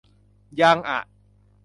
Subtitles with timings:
[0.61, 0.99] ยังอ่ะ